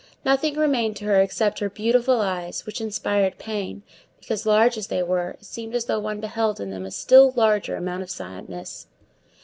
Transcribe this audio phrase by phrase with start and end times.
[0.25, 3.83] Nothing remained to her except her beautiful eyes, which inspired pain,
[4.19, 7.29] because, large as they were, it seemed as though one beheld in them a still
[7.35, 8.87] larger amount of sadness.